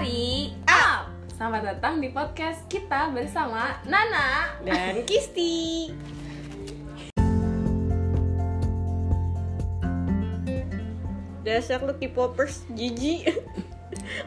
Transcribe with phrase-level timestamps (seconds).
[0.00, 1.12] Mari up.
[1.36, 4.56] Selamat datang di podcast kita bersama Nana.
[4.64, 5.92] dan Kisti.
[11.44, 13.28] Dasar lu K-popers jijik.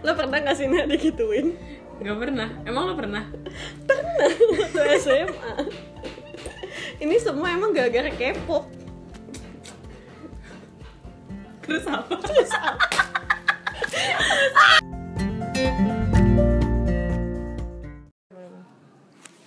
[0.05, 1.57] lo pernah gak sih Nak digituin?
[2.05, 2.53] Gak pernah.
[2.69, 3.33] Emang lo pernah?
[3.89, 5.53] Pernah waktu SMA.
[7.01, 8.69] Ini semua emang gara-gara K-pop.
[11.65, 12.13] Terus apa?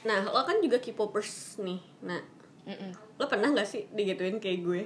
[0.06, 1.82] Nah, lo kan juga K-popers nih.
[2.06, 2.22] Nah,
[3.18, 4.82] lo pernah gak sih digituin kayak gue?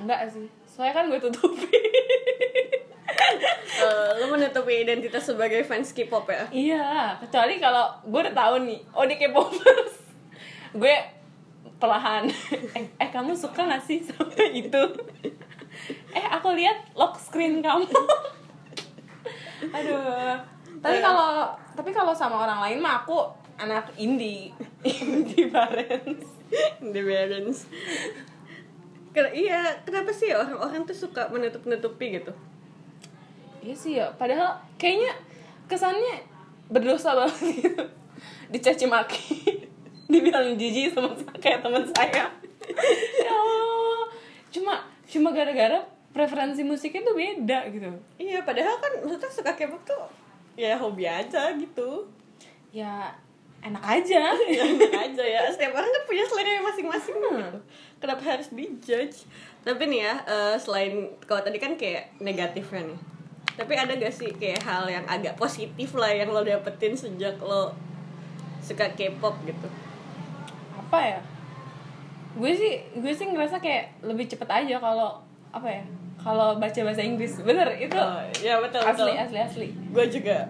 [0.00, 0.48] Enggak sih.
[0.64, 1.68] Soalnya kan gue tutupi.
[3.78, 6.50] Eh, lo menutupi identitas sebagai fans K-pop ya?
[6.50, 9.94] iya, kecuali kalau gue udah tahu nih, oh dia K-popers.
[10.74, 10.94] gue
[11.78, 12.26] perlahan.
[12.76, 14.82] eh, eh kamu suka gak sih sama itu?
[16.10, 17.86] eh aku lihat lock screen kamu.
[19.78, 20.36] Aduh.
[20.78, 23.18] Tapi kalau tapi kalau sama orang lain mah aku
[23.58, 24.54] anak indie.
[24.86, 25.50] indie.
[26.80, 27.68] The balance.
[29.12, 32.32] Ken- iya, kenapa sih orang-orang tuh suka menutup-nutupi gitu?
[33.58, 35.12] Iya sih ya, padahal kayaknya
[35.66, 36.22] kesannya
[36.70, 37.82] berdosa banget gitu.
[38.48, 39.66] Dicaci maki,
[40.12, 42.30] dibilang jijik sama kayak teman saya.
[43.26, 44.02] ya Allah.
[44.48, 44.74] Cuma
[45.08, 47.90] cuma gara-gara preferensi musiknya tuh beda gitu.
[48.16, 50.08] Iya, padahal kan maksudnya suka K-pop tuh
[50.56, 52.08] ya hobi aja gitu.
[52.72, 53.12] Ya
[53.60, 54.22] enak aja.
[54.36, 55.40] Ya enak aja ya.
[55.48, 57.58] Setiap orang kan punya selera masing-masing gitu.
[57.98, 59.26] Kenapa harus dijudge?
[59.60, 60.92] Tapi nih ya, eh, selain
[61.22, 63.00] kalau tadi kan kayak negatifnya nih.
[63.54, 67.74] Tapi ada gak sih kayak hal yang agak positif lah yang lo dapetin sejak lo
[68.60, 69.66] suka K-pop gitu?
[70.78, 71.18] Apa ya?
[72.34, 75.18] Gue sih gue sih ngerasa kayak lebih cepet aja kalau
[75.50, 75.82] apa ya?
[76.18, 77.42] Kalau baca bahasa Inggris.
[77.42, 79.22] Bener itu Oh, ya betul asli betul.
[79.26, 79.68] asli asli.
[79.90, 80.46] Gue juga.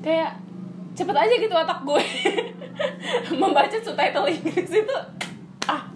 [0.00, 0.32] kayak
[1.00, 2.04] cepet aja gitu otak gue.
[3.40, 4.96] Membaca subtitle Inggris itu.
[5.64, 5.88] Ah.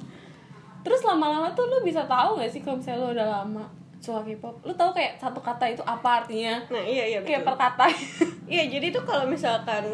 [0.80, 3.64] Terus lama-lama tuh lu bisa tahu gak sih kalau misalnya lu udah lama
[4.00, 4.56] suka K-pop?
[4.64, 6.60] Lu tahu kayak satu kata itu apa artinya?
[6.68, 7.56] Nah, iya iya kayak betul.
[7.56, 7.86] per kata
[8.54, 9.84] Iya, jadi tuh kalau misalkan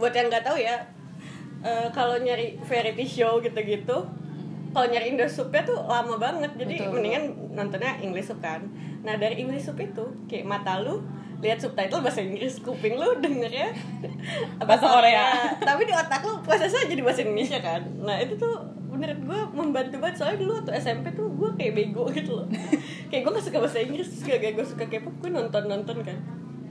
[0.00, 0.80] buat yang nggak tahu ya,
[1.60, 4.08] eh, kalau nyari variety show gitu-gitu,
[4.74, 6.50] kalau nyari Indo Supnya tuh lama banget.
[6.58, 7.24] Jadi Betul, mendingan
[7.54, 8.64] nontonnya English Sub kan.
[9.06, 10.98] Nah dari English Sub itu kayak mata lu
[11.44, 13.76] lihat subtitle bahasa Inggris, kuping lu dengernya
[14.68, 15.44] Bahasa Korea.
[15.68, 17.84] Tapi di otak lu prosesnya jadi bahasa Indonesia kan.
[18.00, 20.16] Nah itu tuh menurut gue membantu banget.
[20.16, 22.46] Soalnya dulu waktu SMP tuh gue kayak bego gitu loh.
[23.12, 26.18] Kayak gue gak suka bahasa Inggris terus gak gue suka K-pop gue nonton nonton kan?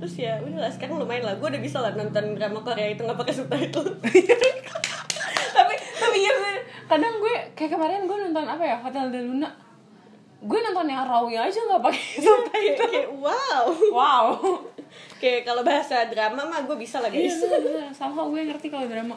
[0.01, 1.38] Terus ya udahlah sekarang lumayan lah.
[1.38, 3.88] Gue udah bisa lah nonton drama Korea itu nggak pakai subtitle.
[5.53, 6.57] Tapi tapi iya bener.
[6.90, 8.75] Kadang gue kayak kemarin gue nonton apa ya?
[8.81, 9.72] Hotel de Luna
[10.43, 12.91] gue nonton yang raw-nya aja nggak pakai kayak, subtitle.
[12.91, 13.63] Kayak wow.
[13.95, 14.25] Wow.
[15.17, 17.87] Kayak kalau bahasa drama mah gue bisa lah iya guys bener.
[17.95, 19.15] Sama gue ngerti kalau drama.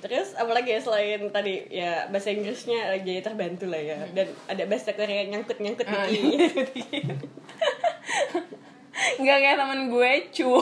[0.00, 3.98] Terus apalagi ya selain tadi ya bahasa Inggrisnya lagi terbantu lah ya.
[4.16, 6.40] Dan ada bahasa Korea nyangkut nyangkut Ah, di
[9.16, 10.60] Nggak kayak temen gue, Cuo.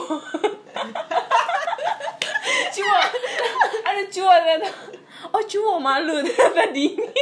[2.74, 2.98] Cuo.
[3.84, 4.70] Ada Cuo ternyata.
[5.30, 7.13] Oh Cuo malu ternyata dingin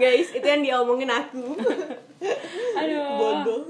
[0.00, 1.52] guys itu yang diomongin aku.
[2.80, 3.04] Aduh.
[3.20, 3.62] Bodoh.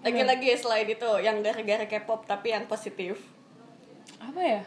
[0.00, 3.20] Lagi-lagi ya selain itu yang gara-gara K-pop tapi yang positif.
[4.16, 4.62] Apa ya?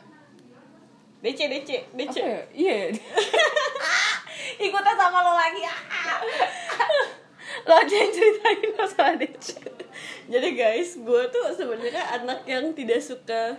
[1.26, 2.42] DC DC DC Apa ya?
[2.54, 2.76] Iya.
[4.70, 5.66] Ikutan sama lo lagi.
[5.66, 6.22] Ah.
[7.66, 9.58] Lo aja yang ceritain masalah DC
[10.28, 13.56] jadi guys gue tuh sebenarnya anak yang tidak suka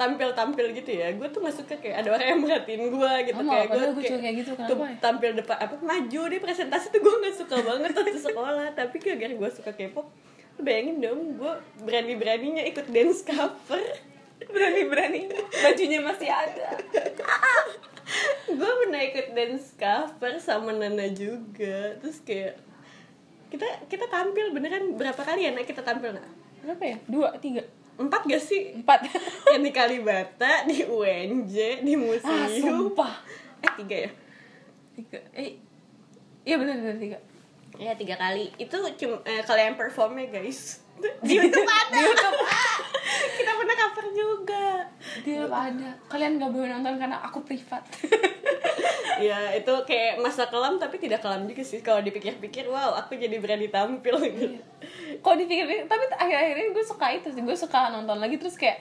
[0.00, 1.12] tampil-tampil gitu ya.
[1.12, 3.36] Gue tuh gak suka kayak ada orang yang merhatiin gue gitu.
[3.44, 4.96] Sama, kayak gue juga kayak gitu, kenapa tuh ya?
[5.04, 5.74] tampil depan apa?
[5.84, 8.66] Maju deh presentasi tuh gue gak suka banget waktu sekolah.
[8.72, 10.08] Tapi gara-gara gue suka K-pop
[10.60, 11.52] bayangin dong gue
[11.84, 13.80] berani-beraninya ikut dance cover.
[14.52, 15.28] Berani-berani.
[15.52, 16.72] Bajunya masih ada.
[18.48, 21.94] Gue pernah ikut dance cover sama Nana juga.
[22.00, 22.56] Terus kayak
[23.52, 26.24] kita kita tampil beneran berapa kali ya nak kita tampil nak?
[26.64, 26.96] Berapa ya?
[27.04, 27.62] Dua, tiga,
[28.00, 28.72] empat gak sih?
[28.72, 29.04] Empat.
[29.52, 33.12] Yang di Kalibata di UNJ di Ah museum sumpah.
[33.60, 34.10] Eh tiga ya?
[34.96, 35.20] Tiga.
[35.36, 35.70] Eh
[36.40, 37.18] Iya bener bener tiga.
[37.76, 38.48] Ya tiga kali.
[38.56, 40.80] Itu cuma eh, kalian performnya guys.
[41.20, 41.92] Di YouTube ada.
[41.92, 42.38] di YouTube.
[43.40, 44.66] Kita pernah cover juga.
[45.24, 45.90] Dia ada.
[46.08, 47.84] Kalian gak boleh nonton karena aku privat.
[49.22, 51.78] Ya itu kayak masa kelam tapi tidak kelam juga sih.
[51.78, 54.16] Kalau dipikir-pikir wow aku jadi berani tampil.
[54.18, 54.56] Gitu
[55.18, 57.40] Kok dipikir tapi akhir-akhir ini gue suka itu sih.
[57.40, 58.80] Gue suka nonton lagi terus kayak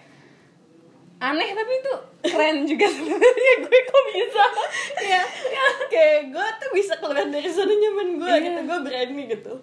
[1.19, 1.93] aneh tapi itu
[2.25, 3.53] keren juga sebenarnya.
[3.59, 4.45] Gue kok bisa?
[5.01, 5.21] Ya
[5.85, 8.39] kayak gue tuh bisa keluar dari zona nyaman gue Iya.
[8.41, 8.59] gitu.
[8.65, 9.53] Gue berani gitu.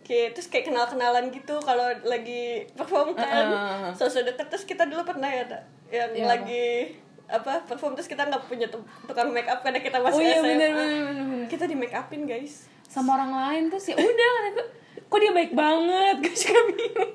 [0.00, 3.46] Kayak terus kayak kenal kenalan gitu kalau lagi perform kan.
[3.46, 3.90] Uh-uh.
[3.94, 5.46] sosok deket terus kita dulu pernah ya
[5.90, 6.94] yang Iya, lagi
[7.30, 10.36] apa perform terus kita nggak punya tu- tukang make up karena kita masih oh iya
[10.38, 10.46] SMA.
[10.46, 11.46] bener bener bener bener.
[11.46, 12.66] kita di make upin guys.
[12.90, 14.62] Sama orang lain tuh sih udah kata
[15.10, 16.16] kok dia baik banget?
[16.22, 17.14] Gue juga bingung.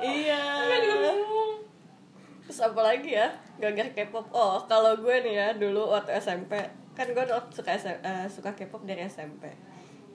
[0.00, 0.42] Iya.
[0.64, 1.52] Juga bingung.
[2.48, 3.28] Terus apa lagi ya?
[3.60, 4.26] Gara-gara K-pop.
[4.32, 6.56] Oh kalau gue nih ya dulu waktu SMP
[6.92, 9.48] kan gue suka SM eh, suka K-pop dari SMP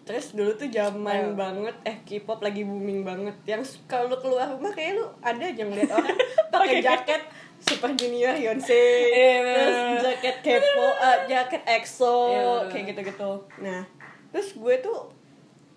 [0.06, 1.34] terus dulu tuh zaman Ayo.
[1.34, 3.34] banget eh K-pop lagi booming banget.
[3.50, 6.14] Yang kalau lu keluar rumah kayak lu ada aja ngeliat orang
[6.54, 7.22] pakai jaket
[7.66, 8.78] Super Junior Beyonce
[9.08, 10.02] Iya, terus bener.
[10.04, 12.70] jaket K-pop eh, jaket EXO Iya, bener.
[12.70, 13.32] kayak gitu-gitu.
[13.60, 13.82] Nah.
[14.30, 15.00] Terus gue tuh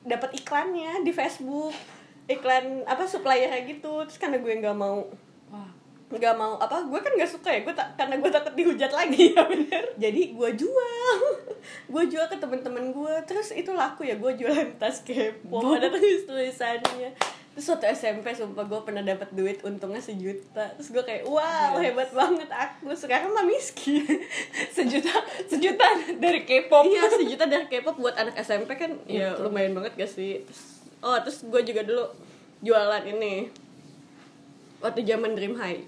[0.02, 1.73] dapat iklannya di Facebook.
[2.26, 4.05] Iklan apa suppliernya gitu.
[4.05, 5.00] Terus karena gue nggak mau
[5.49, 5.70] wah.
[6.08, 7.61] nggak mau apa gue kan nggak suka ya.
[7.62, 9.85] Gue tak karena gue takut dihujat lagi ya bener.
[9.96, 11.19] Jadi gue jual.
[11.93, 13.14] Gue jual ke temen-temen gue.
[13.25, 15.61] Terus itu laku ya gue jualan tas kepo.
[15.75, 17.11] Ada tulis tulisannya
[17.59, 20.71] terus waktu SMP sumpah gue pernah dapat duit untungnya sejuta.
[20.79, 21.91] Terus gue kayak wow Yes.
[21.91, 22.95] hebat banget aku.
[22.95, 24.07] Sekarang mah miskin.
[24.79, 25.11] Sejuta
[25.51, 25.83] sejuta
[26.23, 26.87] dari K-pop.
[26.87, 29.43] Iya sejuta dari K-pop buat anak SMP kan ya Itu.
[29.43, 30.47] lumayan banget gak sih?
[30.47, 32.07] Terus, oh terus gue juga dulu
[32.63, 33.51] jualan ini.
[34.79, 35.83] Waktu zaman Dream High.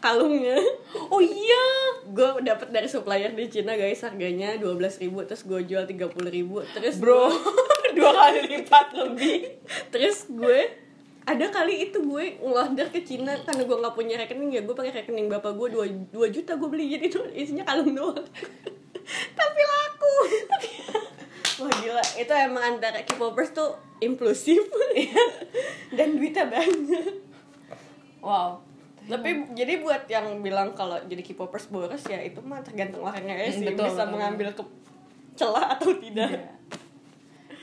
[0.00, 0.56] Kalungnya.
[1.12, 1.64] Oh iya.
[2.08, 6.64] Gue dapet dari supplier di Cina guys harganya 12.000 ribu terus gue jual 30.000 ribu
[6.72, 7.28] terus bro.
[7.96, 9.52] dua kali lipat lebih.
[9.92, 10.83] Terus gue
[11.24, 14.92] ada kali itu gue ngorder ke Cina karena gue nggak punya rekening ya gue pakai
[14.92, 15.68] rekening bapak gue
[16.12, 16.92] 2, 2 juta gue beli.
[16.92, 18.20] Jadi itu isinya kalung doang.
[19.38, 20.16] Tapi laku.
[21.64, 22.04] Wah gila.
[22.20, 23.72] Itu emang antara K-popers tuh
[24.04, 24.68] impulsif.
[25.96, 27.24] Dan duitnya banyak.
[28.20, 28.60] Wow.
[29.04, 33.48] Tapi jadi buat yang bilang kalau jadi K-popers boros ya itu mah tergantung orangnya ya
[33.48, 33.64] sih.
[33.64, 34.12] Betul, bisa betul.
[34.12, 34.62] mengambil ke
[35.40, 36.30] celah atau tidak.
[36.30, 36.52] Iya.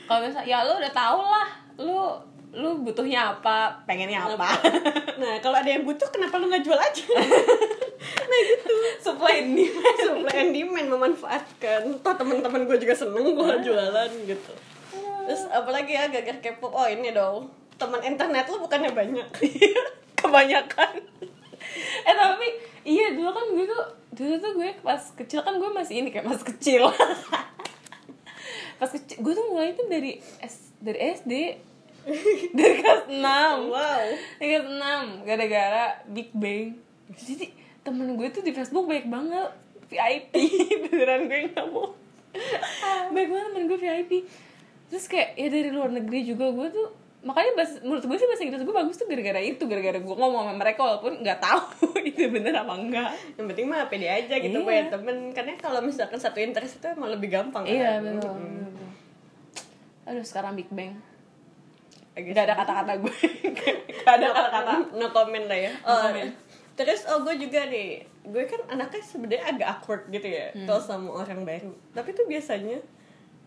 [0.02, 1.48] kalau misalnya ya lu udah tau lah.
[1.78, 1.98] Lu
[2.52, 3.72] lu butuhnya apa?
[3.88, 4.48] Pengennya apa?
[5.22, 7.04] Nah kalau ada yang butuh kenapa lu nggak jual aja?
[8.02, 8.74] Nah gitu.
[8.98, 9.70] Supply ini
[10.02, 11.80] supply and demand memanfaatkan.
[12.02, 14.52] Toh teman-teman gue juga seneng gue jualan gitu.
[15.28, 17.48] Terus apalagi ya gagal K-pop oh ini dong.
[17.78, 19.28] Teman internet lu bukannya banyak?
[20.20, 20.94] Kebanyakan.
[22.02, 22.48] Eh tapi
[22.82, 26.26] iya dulu kan gue tuh dulu tuh gue pas kecil kan gue masih ini kayak
[26.26, 26.90] masih kecil.
[28.82, 31.32] Pas kecil gue tuh mulai itu dari S dari SD
[32.52, 33.18] dari kelas 6
[33.70, 34.02] wow.
[34.38, 34.66] Dari kelas
[35.22, 36.76] 6 gara-gara Big Bang.
[37.12, 37.46] Jadi
[37.82, 39.50] temen gue tuh di Facebook baik banget
[39.86, 40.34] VIP
[40.88, 41.94] beneran gue nggak mau.
[43.10, 44.12] Baik banget temen gue VIP
[44.88, 48.42] terus kayak ya dari luar negeri juga gue tuh makanya bahasa, menurut gue sih bahasa
[48.44, 52.28] Inggris gue bagus tuh gara-gara itu gara-gara gue ngomong sama mereka walaupun nggak tahu itu
[52.28, 53.10] bener apa enggak.
[53.40, 54.66] Yang penting mah pede aja gitu Iya.
[54.66, 55.16] punya temen.
[55.32, 58.04] Karena kalau misalkan satu interest itu emang lebih gampang iya kan?
[58.04, 58.88] betul betul.
[60.02, 60.98] aduh sekarang Big Bang
[62.12, 63.14] Gak ada kata-kata gue.
[63.98, 64.72] Gak ada no, kata-kata.
[64.94, 65.72] no comment lah ya.
[65.78, 66.32] No oh, comment.
[66.72, 70.64] terus oh gue juga nih gue kan anaknya sebenarnya agak awkward gitu ya Hmm.
[70.64, 71.72] kalau sama orang baru.
[71.90, 72.80] Tapi tuh biasanya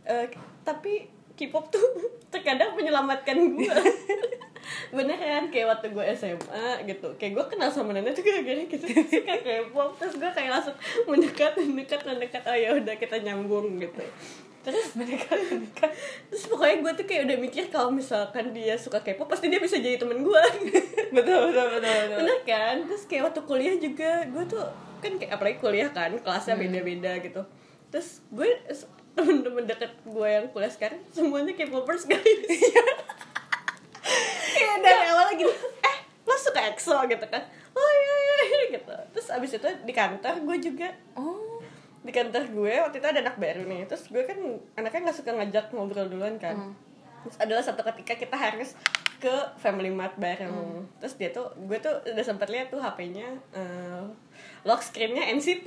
[0.04, 0.26] eh,
[0.62, 1.84] tapi K-pop tuh
[2.34, 3.76] terkadang menyelamatkan gue.
[4.96, 7.14] Beneran kayak waktu gue SMA gitu.
[7.18, 9.90] Kayak gue kenal sama Nana tuh gara-gara kita suka K-pop.
[9.98, 10.76] Terus gue kayak langsung
[11.06, 14.02] mendekat mendekat mendekat oh ya udah kita nyambung gitu
[14.66, 15.94] terus mendekat mendekat
[16.34, 19.78] terus pokoknya gue tuh kayak udah mikir kalau misalkan dia suka K-pop pasti dia bisa
[19.78, 20.44] jadi temen gue
[21.16, 22.18] betul betul betul betul.
[22.26, 22.76] Bener kan?
[22.90, 24.66] Terus kayak waktu kuliah juga gue tuh
[25.06, 27.42] kan kayak apalagi kuliah kan kelasnya beda-beda gitu.
[27.94, 28.50] Terus gue
[29.16, 32.26] temen-temen deket gue yang kuliah sekarang semuanya K-popers guys.
[34.56, 35.52] Kayak dari awal gitu
[35.84, 37.06] eh lo suka EXO?
[37.06, 37.44] gitu kan.
[37.76, 38.96] Oh iya iya iya," gitu.
[39.14, 40.90] Terus abis itu di kantor gue juga.
[41.14, 41.55] Oh
[42.06, 43.90] di kantor gue waktu itu ada anak baru nih.
[43.90, 44.38] Terus gue kan
[44.78, 46.54] anaknya nggak suka ngajak ngobrol duluan kan.
[46.56, 46.74] Hmm.
[47.26, 48.78] terus adalah satu ketika kita harus
[49.18, 50.54] ke Family Mart bareng.
[50.54, 50.86] Hmm.
[51.02, 54.06] terus dia tuh gue tuh udah sempet lihat tuh HP-nya eh,
[54.62, 55.66] lock screennya NCT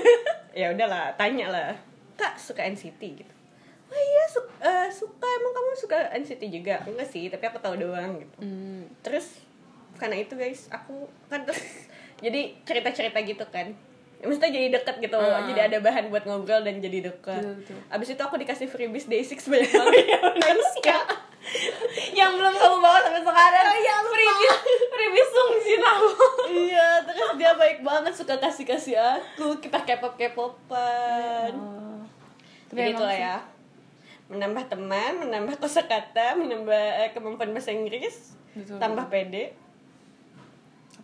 [0.60, 1.70] ya udahlah tanya lah.
[2.16, 3.32] Kak suka NCT gitu.
[3.86, 5.28] Oh iya su- eh, suka.
[5.28, 6.80] Emang kamu suka NCT juga?
[6.88, 8.16] Enggak sih tapi aku tahu doang.
[8.16, 8.36] Gitu.
[8.40, 8.88] Hmm.
[9.04, 9.44] terus
[9.96, 11.60] karena itu guys aku kan terus
[12.24, 13.72] jadi cerita cerita gitu kan
[14.24, 15.18] maksudnya jadi deket gitu.
[15.18, 15.44] Ah.
[15.44, 17.42] jadi ada bahan buat ngobrol dan jadi deket.
[17.42, 17.78] Betul, betul.
[17.92, 20.06] abis itu aku dikasih freebies day six banyak banget.
[20.44, 20.98] Kan suka
[22.10, 23.64] yang belum kamu bawa sampai sekarang.
[23.70, 24.10] Oh, iya, lupa.
[24.10, 24.56] freebies
[24.90, 26.08] freebies Sung Jin aku
[26.50, 26.88] iya.
[27.04, 29.60] Terus dia baik banget suka kasih kasih aku.
[29.62, 31.52] Kita kepop kepopan
[32.72, 33.36] emang itulah sih- ya
[34.26, 38.34] menambah teman menambah kosakata menambah eh, kemampuan bahasa Inggris.
[38.58, 38.82] Betul.
[38.82, 39.54] tambah pede.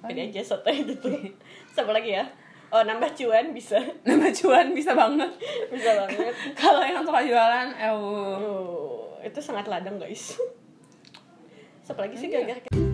[0.02, 0.35] Apa pede nih?
[0.35, 1.07] aja sotoy gitu.
[1.76, 2.26] Sama lagi ya
[2.73, 3.76] oh nambah cuan bisa
[4.09, 5.31] nambah cuan bisa banget
[5.69, 8.99] bisa banget kalau yang suka jualan eh uh.
[9.23, 10.35] Itu sangat ladang guys.
[11.87, 12.43] apalagi sih Iya.
[12.43, 12.91] gara-gara